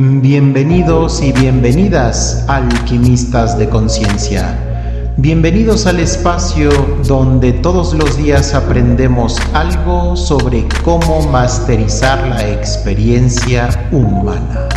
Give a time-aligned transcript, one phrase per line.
[0.00, 4.56] Bienvenidos y bienvenidas alquimistas de conciencia.
[5.16, 6.70] Bienvenidos al espacio
[7.04, 14.68] donde todos los días aprendemos algo sobre cómo masterizar la experiencia humana.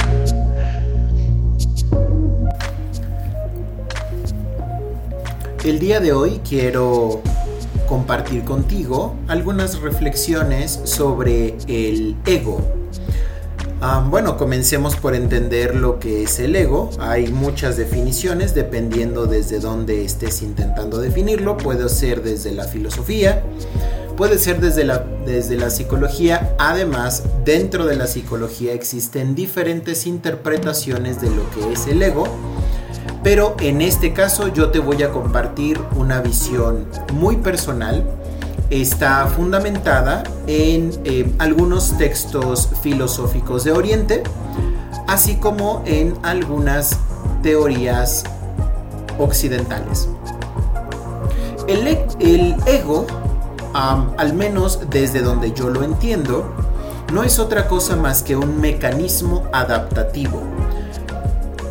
[5.63, 7.21] El día de hoy quiero
[7.87, 12.81] compartir contigo algunas reflexiones sobre el ego.
[14.09, 16.89] Bueno, comencemos por entender lo que es el ego.
[16.99, 21.57] Hay muchas definiciones dependiendo desde dónde estés intentando definirlo.
[21.57, 23.43] Puede ser desde la filosofía,
[24.17, 26.55] puede ser desde la, desde la psicología.
[26.59, 32.25] Además, dentro de la psicología existen diferentes interpretaciones de lo que es el ego
[33.23, 38.03] pero en este caso yo te voy a compartir una visión muy personal.
[38.71, 44.23] Está fundamentada en eh, algunos textos filosóficos de Oriente,
[45.07, 46.97] así como en algunas
[47.43, 48.23] teorías
[49.19, 50.09] occidentales.
[51.67, 53.05] El, e, ego,
[53.73, 56.51] al menos desde donde yo lo entiendo,
[57.13, 60.41] no es otra cosa más que un mecanismo adaptativo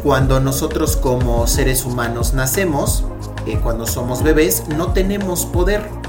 [0.02, 3.04] cuando nosotros como seres humanos nacemos,
[3.46, 5.99] eh, cuando somos bebés, no tenemos poder.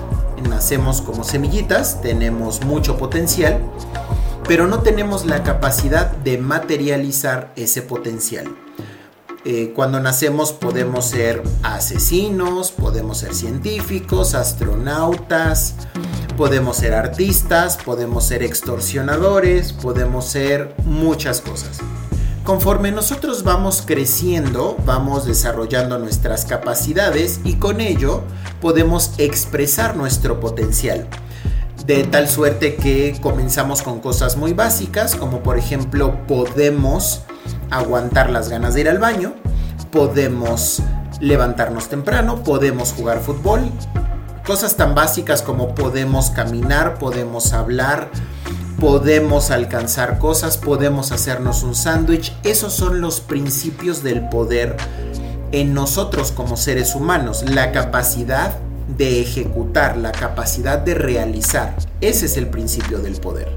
[0.50, 3.59] Nacemos como semillitas, tenemos mucho potencial,
[4.47, 8.45] pero no tenemos la capacidad de materializar ese potencial.
[9.44, 15.73] Eh, cuando nacemos podemos ser asesinos, podemos ser científicos, astronautas,
[16.38, 21.80] podemos ser artistas, podemos ser extorsionadores, podemos ser muchas cosas.
[22.44, 28.23] Conforme nosotros vamos creciendo, vamos desarrollando nuestras capacidades y con ello
[28.59, 31.08] podemos expresar nuestro potencial.
[31.86, 37.22] De tal suerte que comenzamos con cosas muy básicas, como por ejemplo podemos
[37.69, 39.36] aguantar las ganas de ir al baño,
[39.92, 40.81] podemos
[41.19, 43.72] levantarnos temprano, podemos jugar fútbol,
[44.47, 48.09] cosas tan básicas como podemos caminar, podemos hablar,
[48.81, 52.36] podemos alcanzar cosas, podemos hacernos un sándwich.
[52.44, 54.75] Esos son los principios del poder
[55.52, 57.44] en nosotros como seres humanos.
[57.47, 58.58] La capacidad
[58.97, 61.75] de ejecutar, la capacidad de realizar.
[62.02, 63.50] Ese es el principio del poder.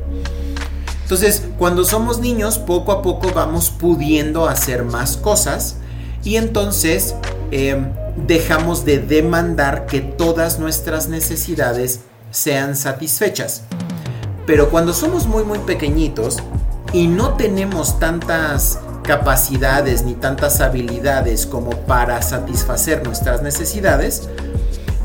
[1.05, 5.77] Entonces, cuando somos niños, poco a poco vamos pudiendo hacer más cosas
[6.23, 7.15] y entonces
[7.51, 7.89] em,
[8.27, 13.63] dejamos de demandar que todas nuestras necesidades sean satisfechas.
[14.47, 16.38] Pero cuando somos muy muy pequeñitos
[16.93, 24.28] y no tenemos tantas capacidades ni tantas habilidades como para satisfacer nuestras necesidades,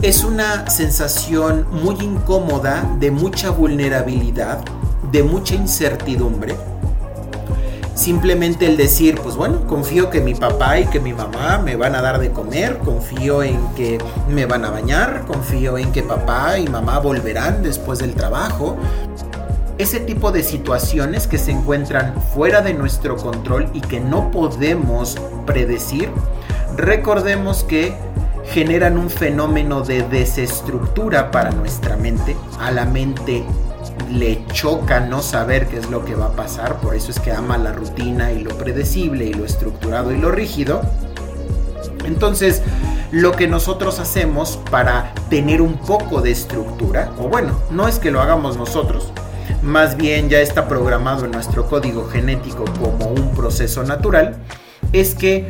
[0.01, 4.59] es una sensación muy incómoda de mucha vulnerabilidad,
[5.11, 6.55] de mucha incertidumbre.
[7.95, 11.95] Simplemente el decir, pues bueno, confío que mi papá y que mi mamá me van
[11.95, 13.97] a dar de comer, confío en que
[14.29, 18.77] me van a bañar, confío en que papá y mamá volverán después del trabajo,
[19.79, 25.15] ese tipo de situaciones que se encuentran fuera de nuestro control y que no podemos
[25.45, 26.09] predecir,
[26.75, 27.95] recordemos que
[28.51, 32.35] generan un fenómeno de desestructura para nuestra mente.
[32.59, 33.45] A la mente
[34.11, 37.31] le choca no saber qué es lo que va a pasar, por eso es que
[37.31, 40.81] ama la rutina y lo predecible y lo estructurado y lo rígido.
[42.03, 42.63] Entonces,
[43.11, 48.11] lo que nosotros hacemos para tener un poco de estructura, o bueno, no es que
[48.11, 49.13] lo hagamos nosotros,
[49.61, 54.37] más bien ya está programado en nuestro código genético como un proceso natural,
[54.93, 55.47] es que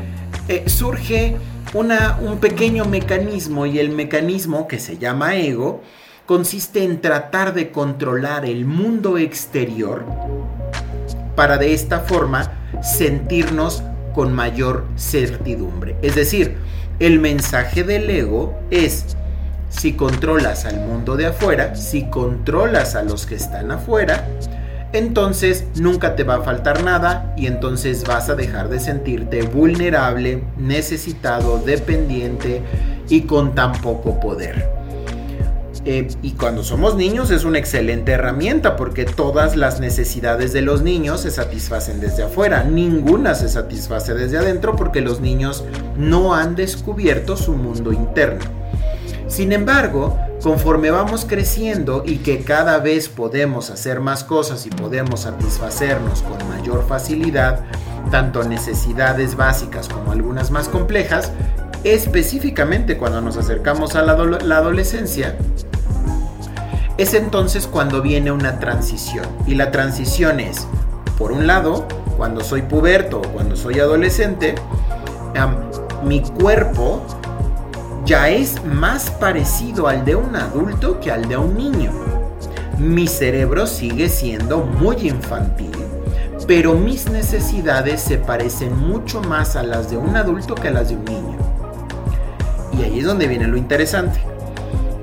[0.47, 1.37] eh, surge
[1.73, 5.81] un pequeño mecanismo y el mecanismo que se llama ego
[6.25, 10.03] consiste en tratar de controlar el mundo exterior
[11.35, 13.83] para de esta forma sentirnos
[14.13, 15.95] con mayor certidumbre.
[16.01, 16.57] Es decir,
[16.99, 19.15] el mensaje del ego es
[19.69, 24.27] si controlas al mundo de afuera, si controlas a los que están afuera,
[24.91, 30.43] entonces nunca te va a faltar nada y entonces vas a dejar de sentirte vulnerable,
[30.57, 32.63] necesitado, dependiente
[33.07, 34.79] y con tan poco poder.
[35.85, 40.81] Eh, y cuando somos niños es una excelente herramienta porque todas las necesidades de los
[40.81, 45.63] niños se satisfacen desde afuera, ninguna se satisface desde adentro porque los niños
[45.97, 48.58] no han descubierto su mundo interno.
[49.29, 55.21] Sin embargo, conforme vamos creciendo y que cada vez podemos hacer más cosas y podemos
[55.21, 57.61] satisfacernos con mayor facilidad,
[58.09, 61.31] tanto necesidades básicas como algunas más complejas,
[61.83, 65.37] específicamente cuando nos acercamos a la, adolescencia,
[66.97, 69.25] es entonces cuando viene una transición.
[69.45, 70.67] Y la transición es,
[71.19, 71.87] por un lado,
[72.17, 74.55] cuando soy puberto o cuando soy adolescente,
[76.03, 77.05] mi cuerpo
[78.09, 81.91] ya es más parecido al de un adulto que al de un niño.
[82.79, 85.69] Mi cerebro sigue siendo muy infantil,
[86.47, 90.89] pero mis necesidades se parecen mucho más a las de un adulto que a las
[90.89, 91.37] de un niño.
[92.79, 94.19] Y ahí es donde viene lo interesante.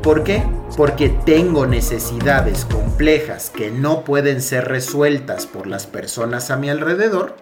[0.02, 0.42] ¿Por qué?
[0.76, 7.36] Porque tengo necesidades complejas que no pueden ser resueltas por las personas a mi alrededor,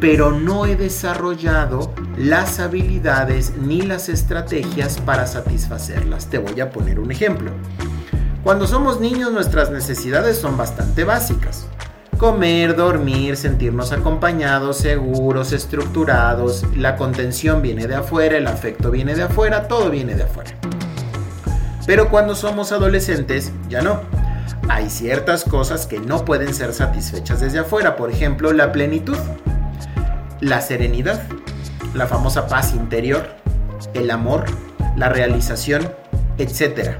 [0.00, 6.26] pero no he desarrollado las habilidades ni las estrategias para satisfacerlas.
[6.26, 7.50] Te voy a poner un ejemplo.
[8.42, 11.66] Cuando somos niños nuestras necesidades son bastante básicas.
[12.18, 19.22] Comer, dormir, sentirnos acompañados, seguros, estructurados, la contención viene de afuera, el afecto viene de
[19.22, 20.50] afuera, todo viene de afuera.
[21.86, 24.00] Pero cuando somos adolescentes, ya no.
[24.68, 29.16] Hay ciertas cosas que no pueden ser satisfechas desde afuera, por ejemplo, la plenitud,
[30.40, 31.20] la serenidad,
[31.94, 33.26] la famosa paz interior,
[33.94, 34.44] el amor,
[34.96, 35.90] la realización,
[36.38, 36.96] etc.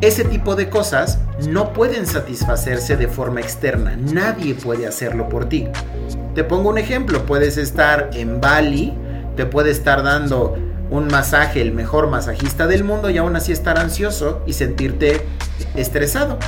[0.00, 1.18] Ese tipo de cosas
[1.48, 5.68] no pueden satisfacerse de forma externa, nadie puede hacerlo por ti.
[6.34, 8.94] Te pongo un ejemplo, puedes estar en Bali,
[9.36, 10.56] te puede estar dando
[10.90, 15.20] un masaje el mejor masajista del mundo y aún así estar ansioso y sentirte
[15.76, 16.38] estresado.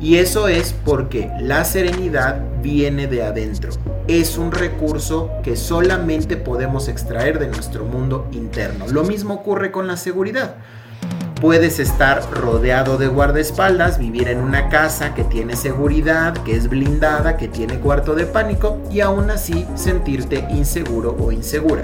[0.00, 3.70] Y eso es porque la serenidad viene de adentro.
[4.08, 8.86] Es un recurso que solamente podemos extraer de nuestro mundo interno.
[8.88, 10.54] Lo mismo ocurre con la seguridad.
[11.42, 17.36] Puedes estar rodeado de guardaespaldas, vivir en una casa que tiene seguridad, que es blindada,
[17.36, 21.82] que tiene cuarto de pánico y aún así sentirte inseguro o insegura.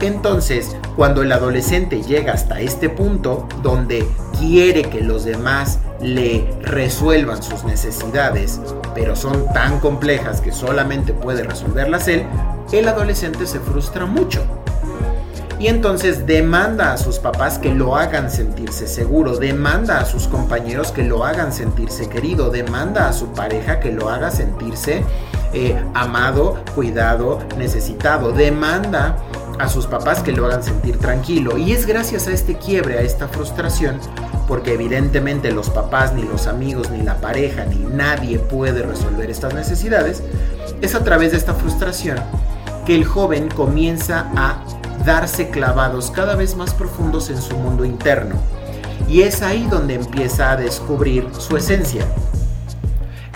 [0.00, 4.08] Entonces, cuando el adolescente llega hasta este punto donde
[4.38, 8.60] quiere que los demás le resuelvan sus necesidades,
[8.94, 12.24] pero son tan complejas que solamente puede resolverlas él,
[12.72, 14.42] el adolescente se frustra mucho.
[15.58, 20.92] Y entonces demanda a sus papás que lo hagan sentirse seguro, demanda a sus compañeros
[20.92, 25.02] que lo hagan sentirse querido, demanda a su pareja que lo haga sentirse
[25.54, 29.16] eh, amado, cuidado, necesitado, demanda
[29.58, 31.58] a sus papás que lo hagan sentir tranquilo.
[31.58, 33.98] Y es gracias a este quiebre, a esta frustración,
[34.48, 39.54] porque evidentemente los papás, ni los amigos, ni la pareja, ni nadie puede resolver estas
[39.54, 40.22] necesidades,
[40.80, 42.18] es a través de esta frustración
[42.84, 44.62] que el joven comienza a
[45.04, 48.36] darse clavados cada vez más profundos en su mundo interno.
[49.08, 52.04] Y es ahí donde empieza a descubrir su esencia.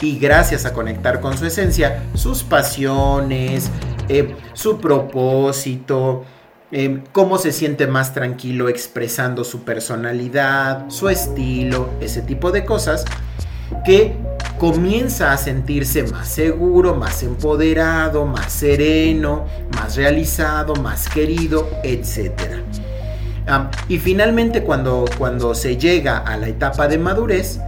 [0.00, 3.70] Y gracias a conectar con su esencia, sus pasiones,
[4.10, 6.24] eh, su propósito,
[6.72, 13.04] eh, cómo se siente más tranquilo expresando su personalidad, su estilo, ese tipo de cosas,
[13.84, 14.16] que
[14.58, 19.46] comienza a sentirse más seguro, más empoderado, más sereno,
[19.76, 22.32] más realizado, más querido, etc.
[23.88, 27.60] y finalmente cuando, cuando se llega a la etapa de madurez,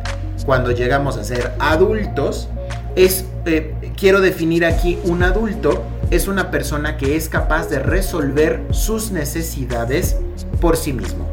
[0.44, 2.48] cuando llegamos a ser adultos,
[2.96, 8.62] es, eh, quiero definir aquí un adulto es una persona que es capaz de resolver
[8.70, 10.18] sus necesidades
[10.60, 11.26] por sí mismo.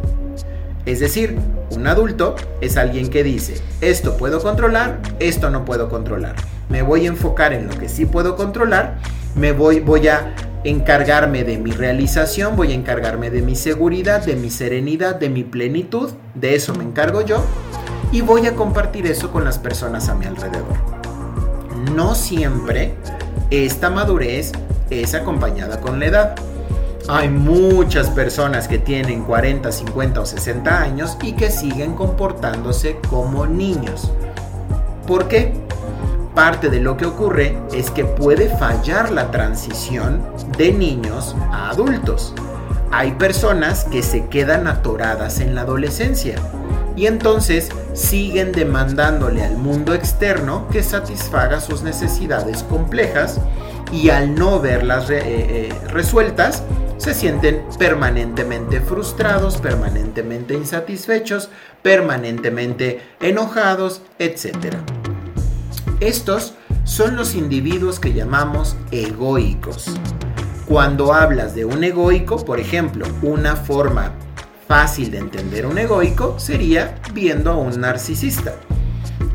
[0.86, 1.38] Es decir,
[1.72, 6.36] un adulto es alguien que dice, esto puedo controlar, esto no puedo controlar.
[6.70, 9.00] Me voy a enfocar en lo que sí puedo controlar,
[9.36, 10.34] me voy, voy a
[10.64, 15.44] encargarme de mi realización, voy a encargarme de mi seguridad, de mi serenidad, de mi
[15.44, 17.44] plenitud, de eso me encargo yo
[18.14, 20.74] y voy a compartir eso con las personas a mi alrededor.
[21.94, 22.94] No siempre
[23.52, 24.54] esta madurez
[24.90, 26.36] es acompañada con la edad.
[27.08, 33.48] Hay muchas personas que tienen 40, 50 o 60 años y que siguen comportándose como
[33.48, 34.12] niños.
[35.08, 35.54] ¿Por qué?
[36.36, 40.22] Parte de lo que ocurre es que puede fallar la transición
[40.58, 42.36] de niños a adultos.
[42.92, 46.36] Hay personas que se quedan atoradas en la adolescencia
[46.96, 53.40] y entonces siguen demandándole al mundo externo que satisfaga sus necesidades complejas
[53.92, 56.64] y al no verlas eh, eh, resueltas,
[56.98, 61.50] se sienten permanentemente frustrados, permanentemente insatisfechos,
[61.81, 64.76] permanentemente enojados, etc.
[66.02, 69.86] Estos son los individuos que llamamos egoicos.
[70.68, 74.14] Cuando hablas de un egoico, por ejemplo, una forma
[74.68, 78.54] fácil de entender un egoico sería viendo a un narcisista.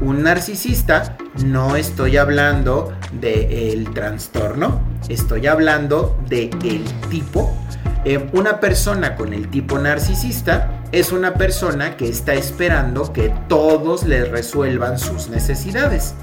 [0.01, 7.57] Un narcisista no estoy hablando del trastorno, estoy hablando del el tipo.
[8.05, 14.05] Eh, una persona con el tipo narcisista es una persona que está esperando que todos
[14.05, 16.15] le resuelvan sus necesidades.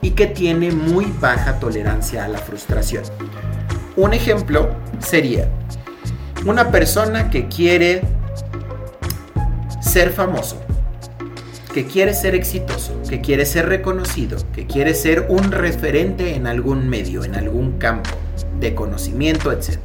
[0.00, 3.02] y que tiene muy baja tolerancia a la frustración.
[3.96, 4.70] Un ejemplo
[5.00, 5.48] sería
[6.46, 8.02] una persona que quiere
[9.80, 10.60] ser famoso,
[11.78, 16.88] que quiere ser exitoso, que quiere ser reconocido, que quiere ser un referente en algún
[16.88, 18.10] medio, en algún campo
[18.58, 19.78] de conocimiento, etc.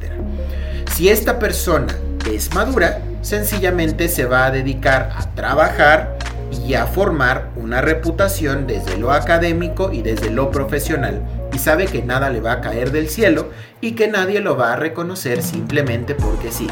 [0.92, 1.96] Si esta persona
[2.28, 6.18] es madura, sencillamente se va a dedicar a trabajar
[6.66, 11.22] y a formar una reputación desde lo académico y desde lo profesional
[11.52, 14.72] y sabe que nada le va a caer del cielo y que nadie lo va
[14.72, 16.66] a reconocer simplemente porque sí.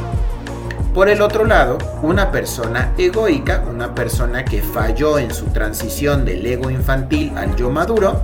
[0.95, 6.45] Por el otro lado, una persona egoica, una persona que falló en su transición del
[6.45, 8.21] ego infantil al yo maduro,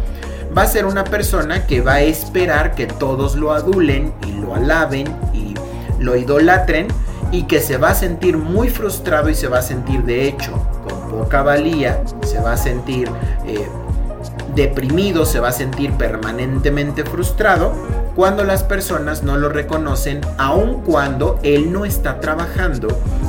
[0.57, 4.55] va a ser una persona que va a esperar que todos lo adulen y lo
[4.55, 5.55] alaben y
[5.99, 6.89] lo idolatren
[7.33, 10.53] y que se va a sentir muy frustrado y se va a sentir de hecho
[10.87, 13.09] con poca valía, se va a sentir
[13.47, 13.67] eh,
[14.55, 17.73] deprimido, se va a sentir permanentemente frustrado
[18.19, 22.89] cuando las personas no lo reconocen, aun cuando él no está trabajando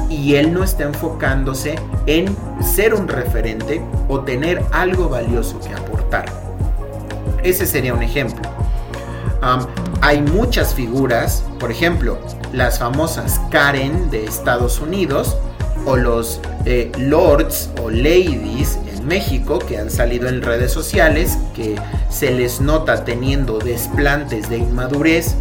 [0.10, 1.76] y él no está enfocándose
[2.08, 6.26] en ser un referente o tener algo valioso que aportar.
[7.44, 8.42] Ese sería un ejemplo.
[10.02, 12.18] hay muchas figuras, por ejemplo,
[12.52, 15.38] las famosas Karen de Estados Unidos
[15.86, 18.80] o los eh, lords o ladies
[19.10, 21.76] México que han salido en redes sociales, que
[22.10, 25.36] se les nota teniendo desplantes de inmadurez,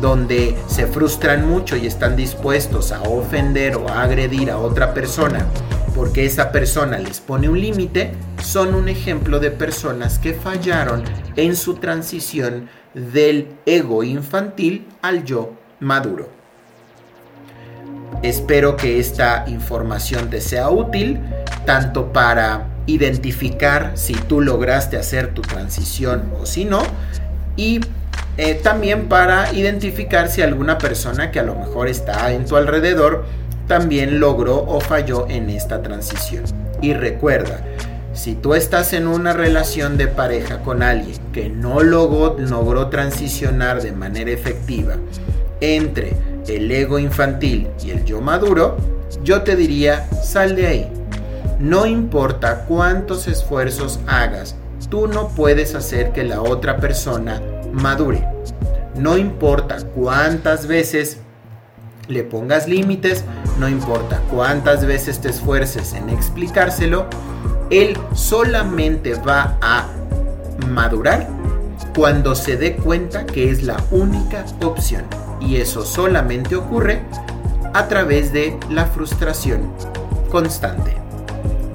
[0.00, 5.46] donde se frustran mucho y están dispuestos a ofender o a agredir a otra persona
[5.94, 8.12] porque esa persona les pone un límite,
[8.42, 11.02] son un ejemplo de personas que fallaron
[11.36, 16.28] en su transición del ego infantil al yo maduro.
[18.22, 21.20] Espero que esta información te sea útil,
[21.64, 26.82] tanto para identificar si tú lograste hacer tu transición o si no.
[27.56, 27.80] Y
[28.36, 33.24] eh, también para identificar si alguna persona que a lo mejor está en tu alrededor
[33.66, 36.44] también logró o falló en esta transición.
[36.80, 37.60] Y recuerda,
[38.14, 43.82] si tú estás en una relación de pareja con alguien que no logró, logró transicionar
[43.82, 44.96] de manera efectiva
[45.60, 46.16] entre
[46.48, 48.76] el ego infantil y el yo maduro,
[49.22, 50.99] yo te diría, sal de ahí
[51.60, 54.56] no importa cuántos esfuerzos hagas,
[54.88, 58.26] tú no puedes hacer que la otra persona madure.
[58.96, 61.18] No importa cuántas veces
[62.08, 63.24] le pongas límites,
[63.58, 67.06] no importa cuántas veces te esfuerces en explicárselo,
[67.68, 69.86] él solamente va a
[70.66, 71.28] madurar
[71.94, 75.04] cuando se dé cuenta que es la única opción.
[75.42, 77.02] Y eso solamente ocurre
[77.74, 79.72] a través de la frustración
[80.30, 81.09] constante.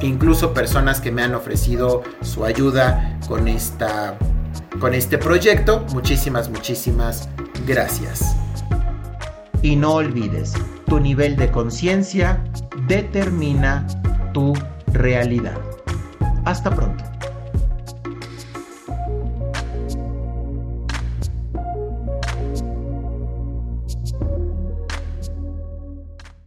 [0.00, 4.16] incluso personas que me han ofrecido su ayuda con, esta,
[4.78, 5.84] con este proyecto.
[5.92, 7.28] Muchísimas, muchísimas
[7.66, 8.36] gracias.
[9.62, 10.54] Y no olvides,
[10.86, 12.44] tu nivel de conciencia
[12.86, 13.84] determina
[14.32, 14.52] tu
[14.92, 15.58] realidad.
[16.44, 17.05] Hasta pronto.